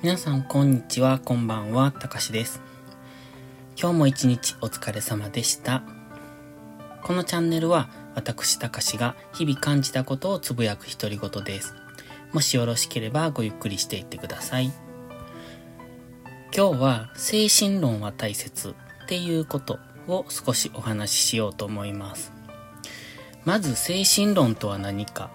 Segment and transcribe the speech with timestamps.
[0.00, 2.60] 皆さんこんにちは、こんばんは、たかしです。
[3.76, 5.82] 今日も一日お疲れ様でした。
[7.02, 11.74] このチャンネルは私たかしが日々感じたことをつぶやく独り言です。
[12.32, 14.70] もしよろしければごゆっくりしていってください。
[16.56, 22.32] 今日は精神論は大切っていうことを少しお話ししようと思います。
[23.44, 25.32] まず精神論とは何か。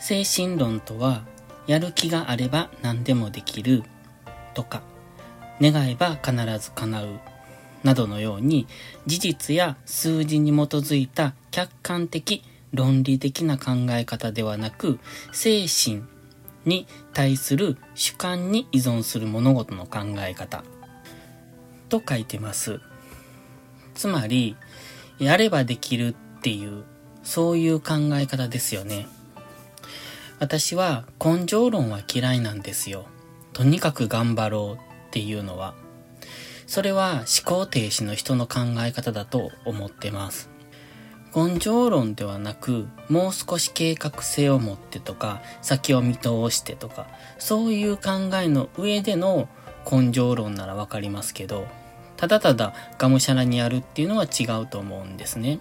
[0.00, 1.22] 精神論とは
[1.66, 3.82] やる気があれば何でもできる
[4.54, 4.82] とか、
[5.60, 7.20] 願えば必ず叶う
[7.84, 8.66] などのように
[9.06, 14.98] 事実や数字に基づいた客観的論理的な考え方ではなく
[15.32, 16.02] 精神
[16.64, 20.64] に対する主観に依存する物事の考え方
[21.88, 22.80] と書いてます。
[23.94, 24.56] つまり、
[25.18, 26.84] やればできるっていう、
[27.22, 29.06] そういう考え方ですよね。
[30.42, 33.06] 私は根性論は嫌いなんですよ。
[33.52, 35.72] とにかく頑張ろうっていうのは。
[36.66, 40.50] それは思考停止の人の考え方だと思ってます。
[41.32, 47.06] 根性論ではなく、もう少し計画性を持ってとか、先を見通してとか、
[47.38, 49.48] そういう考えの上での
[49.88, 51.68] 根性論ならわかりますけど、
[52.16, 55.60] ただただがむしゃらにやるっていうのは違うと思うんですね。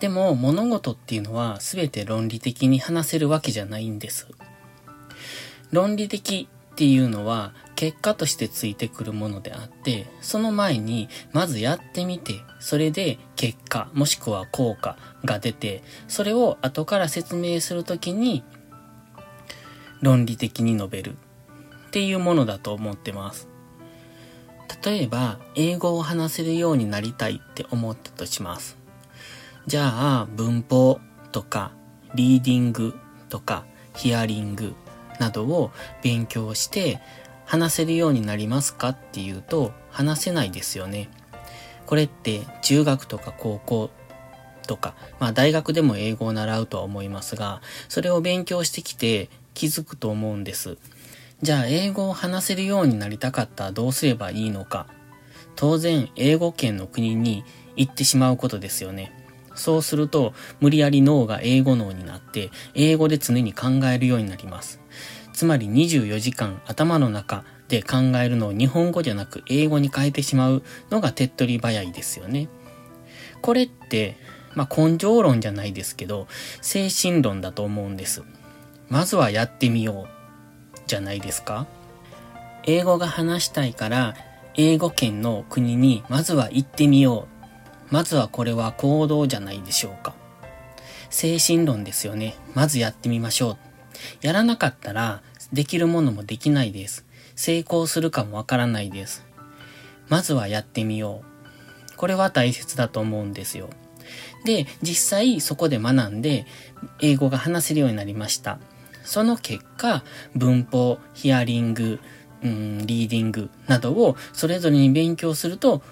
[0.00, 4.28] でも物事っていうのは全て論理的に話せるわけじゃないんです。
[5.72, 18.44] 論理的っていうのは結果としてついてくるものであって、その前にまずやってみて、それで結果もしくは効果が出て、それを後から説明するときに
[20.00, 21.16] 論理的に述べる
[21.88, 23.48] っていうものだと思ってます。
[24.84, 28.77] 例えば、英語を話せるようになりたいって思ったとします。
[29.68, 30.98] じゃあ、文法
[31.30, 31.72] とか、
[32.14, 32.94] リーディング
[33.28, 34.72] とか、ヒアリング
[35.20, 37.02] などを勉強して
[37.44, 41.10] 話せるようになりますかっていうと、話せないですよね。
[41.84, 43.90] これって中学とか高校
[44.66, 50.78] とか、まあ大学でも英語を習うとは思いますが、それを勉強してきて気づくと思うんです。
[51.42, 54.86] じゃあ英語を話せるようになりたかったらどうすればいいのか。
[55.56, 57.44] 当然英語圏の国に
[57.76, 59.17] 行ってしまうことですよね。
[59.58, 64.80] そうすると、無理やり脳が英語脳になって、英語で常に考えるようになります。
[65.32, 72.48] つまり24時間頭の中で考えるのを日本語じゃなく英語に変えてしまうのが手っ取り早いですよね。
[73.40, 74.16] これって、
[74.54, 76.26] まあ、根性論じゃないですけど、
[76.60, 78.22] 精神論だと思うんです。
[78.88, 81.66] まずはやってみよう、じゃないですか
[82.64, 84.14] 英語が話したいから、
[84.54, 87.37] 英語圏の国にまずは行ってみよう
[87.90, 90.14] まずはこれは行動じゃないでしょうか。
[91.10, 92.36] 精神論ですよね。
[92.54, 93.56] まずやってみましょう。
[94.20, 95.22] やらなかったら、
[95.52, 97.06] できるものもできないです。
[97.34, 99.24] 成功するかもわからないです。
[100.08, 101.96] まずはやってみよう。
[101.96, 103.70] これは大切だと思うんですよ。
[104.44, 106.46] で、実際そこで学んで、
[107.00, 108.58] 英語が話せるようになりました。
[109.02, 111.98] その結果、文法、ヒアリング、
[112.42, 115.82] うん、リーディングなどをそれぞれに勉強すると、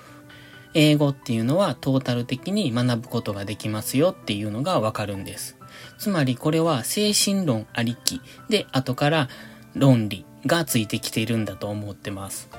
[0.78, 5.56] 英語っていうのはトータル的に学ぶことができますよっていうのがわかるんです。
[5.98, 8.20] つまりこれは精神論ありき
[8.50, 9.28] で後から
[9.74, 12.50] 論理がついてきているんだと思ってます。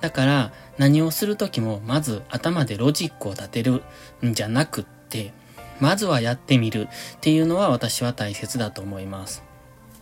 [0.00, 3.84] だから何をするときもまず頭でロジックを立てる
[4.26, 5.32] んじゃなくって
[5.78, 9.44] まずはやってみるっていうのは私は大切だと思います。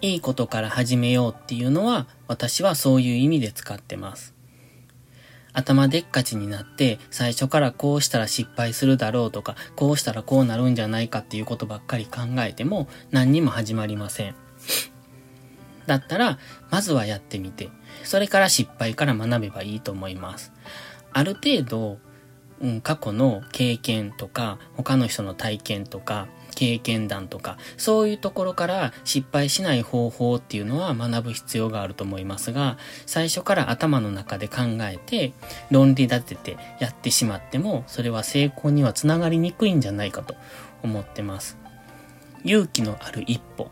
[0.01, 4.40] いいことから始めようっていうのは私はそういう意味で使ってます。
[5.53, 14.35] 頭でっかちになって最初からこうしたら失敗するだろうとかこうしたらこうなるんじゃないかっていうことばっかり考えても何にも始まりません。
[15.87, 16.39] だったら
[16.71, 17.69] まずはやってみて
[18.05, 20.53] それから失敗から学べばいいと思います。
[21.13, 21.99] ある程度、
[22.61, 26.29] うん、過去の経験とか他の人の体験とか
[26.61, 32.77] 経験談とか、そういうところから失敗しない方法っていうのは学ぶ必要があると思いますが、
[33.07, 35.33] 最初から頭の中で考えて、
[35.71, 40.35] 論理立ててやってしまっても、それは成功にはつながりにくいんじゃないかと
[40.83, 41.57] 思ってます。
[42.45, 43.71] 勇気のある一歩。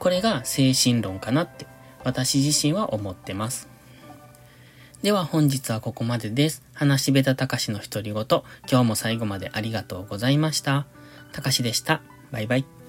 [0.00, 1.68] これが精神論かなって
[2.02, 3.68] 私自身は思ってます。
[5.02, 6.64] では本日はここまでです。
[6.74, 8.24] 話しべたたかしの独り言。
[8.68, 10.86] 今日も最後までありがとうございました。
[11.32, 12.02] たかしでした。
[12.30, 12.79] バイバイ。